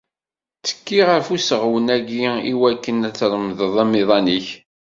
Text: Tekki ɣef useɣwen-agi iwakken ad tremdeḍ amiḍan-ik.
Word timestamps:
Tekki 0.65 0.99
ɣef 1.09 1.25
useɣwen-agi 1.35 2.21
iwakken 2.51 3.05
ad 3.07 3.15
tremdeḍ 3.17 3.73
amiḍan-ik. 3.83 4.47